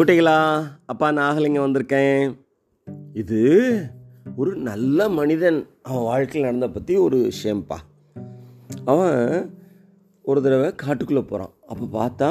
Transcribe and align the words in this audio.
குட்டிகளா 0.00 0.66
அப்பா 0.86 1.12
நாகலிங்க 1.12 1.58
வந்திருக்கேன். 1.64 2.22
இது 3.12 3.40
ஒரு 4.36 4.56
நல்ல 4.56 5.08
மனிதன். 5.08 5.66
அவன் 5.82 6.02
வாழ்க்கையில் 6.02 6.46
நடந்த 6.50 6.68
பற்றி 6.68 6.96
ஒரு 6.96 7.30
விஷயம்ப்பா 7.30 7.78
அவன் 8.84 9.18
ஒரு 10.22 10.42
தடவை 10.42 10.68
காட்டுக்குள்ளே 10.82 11.22
போகிறான் 11.22 11.52
அப்போ 11.66 11.86
பார்த்தா 11.98 12.30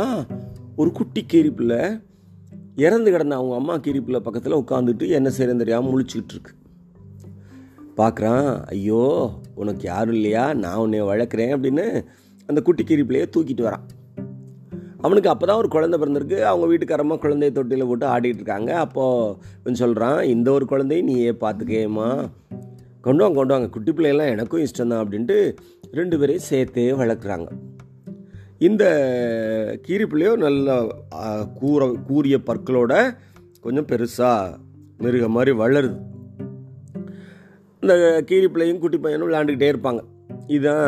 ஒரு 0.75 0.91
குட்டி 0.91 1.25
கீரிப்பில் 1.33 2.01
இறந்து 2.75 3.11
கிடந்த 3.11 3.35
அவங்க 3.35 3.55
அம்மா 3.55 3.77
கீரிப்பில் 3.77 4.19
பக்கத்தில் 4.19 4.59
உட்காந்துட்டு 4.61 5.07
என்ன 5.09 5.29
செய்யறது 5.29 5.57
தெரியாமல் 5.57 5.91
முழிச்சுக்கிட்டு 5.91 6.35
இருக்கு. 6.35 6.53
பார்க்குறான் 7.97 8.65
ஐயோ 8.65 9.31
உனக்கு 9.55 9.81
யாரும் 9.81 10.13
இல்லையா? 10.13 10.53
நான் 10.53 10.75
உன்னை 10.75 11.01
வளர்க்குறேன் 11.01 11.55
அப்படின்னு 11.55 12.05
அந்த 12.45 12.61
குட்டி 12.61 12.83
கீரிப்பிலையே 12.83 13.27
தூக்கிட்டு 13.37 13.67
வரான். 13.69 13.87
அவனுக்கு 15.05 15.29
அப்போ 15.31 15.45
தான் 15.49 15.59
ஒரு 15.61 15.69
குழந்தை 15.73 15.97
பிறந்திருக்கு. 15.99 16.37
அவங்க 16.51 16.65
வீட்டுக்காரமாக 16.71 17.21
குழந்தைய 17.23 17.51
தொட்டியில் 17.57 17.89
போட்டு 17.89 18.05
ஆடிட்டு 18.13 18.41
இருக்காங்க. 18.41 18.71
அப்போது 18.85 19.33
இவன் 19.61 19.81
சொல்கிறான் 19.81 20.19
இந்த 20.33 20.47
ஒரு 20.57 20.65
குழந்தையும் 20.71 21.09
நீயே 21.09 21.33
பார்த்துக்கேம்மா 21.43 22.09
கொண்டு 23.05 23.23
வாங்க 23.23 23.37
கொண்டு 23.39 23.53
வாங்க. 23.53 23.67
குட்டி 23.75 23.91
பிள்ளையெல்லாம் 23.91 24.31
எனக்கும் 24.35 24.63
இஷ்டம் 24.65 24.91
தான் 24.93 25.01
அப்படின்ட்டு 25.03 25.37
ரெண்டு 25.99 26.15
பேரையும் 26.19 26.47
சேர்த்தே 26.49 26.85
வளர்க்குறாங்க. 27.01 27.47
இந்த 28.67 28.83
கீரி 29.85 30.05
பிள்ளையோ 30.11 30.31
நல்ல 30.45 30.75
கூற 31.59 31.85
கூர 31.85 31.91
கூரிய 32.07 32.37
பற்களோட 32.49 32.93
கொஞ்சம் 33.65 33.87
பெருசாக 33.91 34.57
மிருக 35.03 35.27
மாதிரி 35.35 35.51
வளருது. 35.61 35.97
இந்த 37.83 37.93
கீரி 38.31 38.47
பிள்ளையும் 38.49 38.81
குட்டி 38.83 38.97
பையனும் 38.97 39.27
விளையாண்டுக்கிட்டே 39.29 39.71
இருப்பாங்க. 39.73 40.01
இதுதான் 40.55 40.83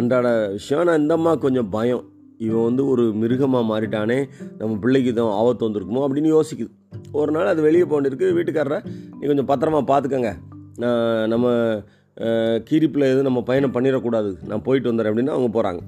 அன்றாட 0.00 0.28
விஷயம். 0.56 0.82
ஆனால் 0.82 1.00
இந்த 1.02 1.14
அம்மா 1.18 1.32
கொஞ்சம் 1.46 1.70
பயம். 1.70 2.04
இவன் 2.44 2.66
வந்து 2.68 2.82
ஒரு 2.92 3.04
மிருகமாக 3.20 3.64
மாறிட்டானே 3.70 4.18
நம்ம 4.60 4.72
பிள்ளைக்கு 4.84 5.12
தான் 5.18 5.32
ஆபத்து 5.40 5.66
வந்திருக்குமோ 5.66 6.02
அப்படின்னு 6.06 6.30
யோசிக்குது. 6.36 6.72
ஒரு 7.20 7.30
நாள் 7.36 7.52
அது 7.52 7.60
வெளியே 7.68 7.86
போண்டிருக்கு 7.92 8.28
வீட்டுக்காரரை 8.38 8.78
நீ 9.18 9.22
கொஞ்சம் 9.30 9.50
பத்திரமா 9.50 9.80
பார்த்துக்கங்க. 9.92 10.32
நான் 10.82 11.30
நம்ம 11.32 11.46
கீரிப்பில் 12.68 13.10
எதுவும் 13.10 13.28
நம்ம 13.28 13.42
பயணம் 13.50 13.74
பண்ணிடக்கூடாது. 13.76 14.30
நான் 14.50 14.64
போயிட்டு 14.66 14.90
வந்துடுறேன் 14.90 15.12
அப்படின்னு 15.12 15.34
அவங்க 15.36 15.50
போகிறாங்க 15.56 15.82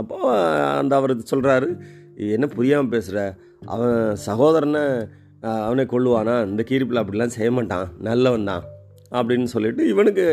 அப்போ 0.00 0.16
அந்த 0.80 0.92
அவர் 1.00 1.12
சொல்கிறாரு 1.32 1.68
என்ன 2.36 2.46
புரியாமல் 2.56 2.92
பேசுகிற 2.94 3.18
அவன் 3.74 3.98
சகோதரனை 4.28 4.84
அவனை 5.66 5.84
கொள்ளுவானா 5.92 6.34
இந்த 6.50 6.62
கீரிப்பில் 6.68 7.02
அப்படிலாம் 7.02 7.34
செய்ய 7.36 7.50
மாட்டான். 7.56 7.86
நல்லவன் 8.08 8.48
தான். 8.50 8.64
அப்படின்னு 9.18 9.48
சொல்லிட்டு 9.54 9.82
இவனுக்கு 9.92 10.24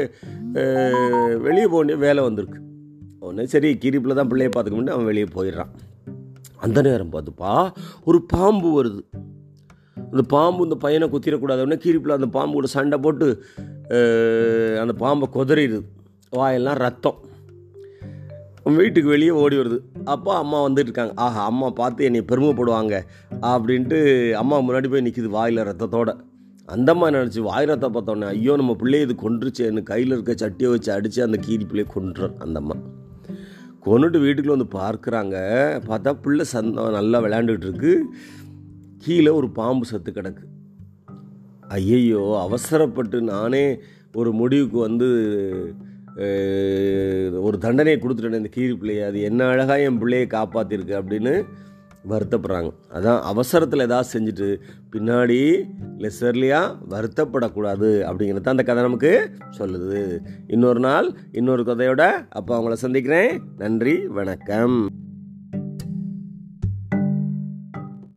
வெளியே 1.45 1.65
போக 1.67 1.80
வேண்டிய 1.80 1.97
வேலை 2.05 2.23
வந்திருக்கு. 2.27 2.59
ஒன்று 3.27 3.51
சரி 3.53 3.69
கீரிப்பில் 3.83 4.17
தான் 4.19 4.29
பிள்ளைய 4.31 4.49
பார்த்துக்க 4.53 4.77
முடியும் 4.77 4.97
அவன் 4.97 5.09
வெளியே 5.11 5.27
போயிடுறான். 5.37 5.71
அந்த 6.65 6.79
நேரம் 6.87 7.13
பார்த்துப்பா 7.13 7.51
ஒரு 8.09 8.19
பாம்பு 8.33 8.69
வருது. 8.77 9.01
அந்த 10.11 10.23
பாம்பு 10.33 10.61
இந்த 10.67 10.77
பையனை 10.83 11.07
குத்திடக்கூடாது. 11.13 11.63
உடனே 11.65 11.77
கீரிப்பில் 11.85 12.17
அந்த 12.17 12.29
பாம்பு 12.35 12.55
கூட 12.57 12.69
சண்டை 12.75 12.97
போட்டு 13.05 13.27
அந்த 14.83 14.93
பாம்பை 15.03 15.27
குதறிடுது. 15.37 15.81
வாயெல்லாம் 16.37 16.79
ரத்தம். 16.85 17.17
வீட்டுக்கு 18.79 19.09
வெளியே 19.13 19.33
ஓடி 19.41 19.55
வருது. 19.59 19.77
அப்பா 20.13 20.33
அம்மா 20.43 20.57
வந்துட்டு 20.65 20.89
இருக்காங்க 20.89 21.13
ஆஹா 21.25 21.43
அம்மா 21.51 21.67
பார்த்து 21.79 22.07
என்னை 22.07 22.21
பெருமைப்படுவாங்க 22.31 22.95
அப்படின்ட்டு 23.51 23.99
அம்மா 24.41 24.57
முன்னாடி 24.67 24.89
போய் 24.91 25.05
நிற்கிது 25.05 25.29
வாயில் 25.37 25.67
ரத்தத்தோட. 25.69 26.13
அந்த 26.69 26.89
அம்மா 26.93 27.07
நினச்சி 27.15 27.41
வாய் 27.49 27.67
ரத்தம் 27.69 27.95
பார்த்தோன்னே 27.95 28.27
ஐயோ 28.33 28.55
நம்ம 28.61 28.75
பிள்ளைய 28.81 29.05
இது 29.07 29.15
கொன்றுச்சேன்னு 29.23 29.83
கையில் 29.91 30.15
இருக்க 30.15 30.33
சட்டியை 30.41 30.71
வச்சு 30.73 30.91
அடித்து 30.95 31.21
அந்த 31.27 31.39
கீரி 31.45 31.65
பிள்ளையை 31.71 31.87
கொன்றுறான். 31.95 32.35
அந்த 32.45 32.57
அம்மா. 32.63 32.77
கொண்டுட்டு 33.85 34.17
வீட்டுக்குள்ள 34.23 34.55
வந்து 34.58 34.72
பார்க்குறாங்க. 34.81 35.35
பார்த்தா 35.89 36.11
பிள்ளை 36.23 36.45
சந்த 36.53 36.89
நல்லா 36.97 37.17
விளையாண்டுக்கிட்டு 37.25 37.69
இருக்கு. 37.69 37.94
கீழே 39.03 39.31
ஒரு 39.39 39.49
பாம்பு 39.59 39.86
சத்து 39.91 40.11
கிடக்கு. 40.11 40.44
ஐயையோ 41.77 42.23
அவசரப்பட்டு 42.45 43.17
நானே 43.33 43.64
ஒரு 44.20 44.30
முடிவுக்கு 44.42 44.77
வந்து 44.87 45.08
ஒரு 47.48 47.58
தண்டனையை 47.65 47.98
கொடுத்துட்டேன் 47.99 48.42
இந்த 48.42 48.52
கீரி 48.55 48.73
பிள்ளையை 48.80 49.03
அது 49.09 49.20
என்ன 49.30 49.42
அழகாக 49.52 49.86
என் 49.89 49.99
பிள்ளையை 50.02 50.26
காப்பாற்றிருக்கு 50.32 50.95
அப்படின்னு 50.99 51.33
வருத்தப்படுறாங்க. 52.08 52.71
அதான் 52.89 53.21
அவசரத்தில் 53.21 53.80
ஏதாவது 53.80 54.10
செஞ்சுட்டு 54.14 54.60
பின்னாடி 54.92 55.64
லெசர்லியாக 55.98 56.77
வருத்தப்படக்கூடாது 56.89 57.89
அப்படிங்கிறது 58.10 58.42
தான் 58.42 58.58
அந்த 58.58 58.64
கதை 58.64 58.83
நமக்கு 58.83 59.32
சொல்லுது. 59.58 60.20
இன்னொரு 60.48 60.80
நாள் 60.80 61.14
இன்னொரு 61.32 61.64
கதையோட 61.64 62.27
அப்போ 62.30 62.59
அவங்கள 62.59 62.73
சந்திக்கிறேன். 62.73 63.42
நன்றி 63.58 64.08
வணக்கம். 64.08 64.89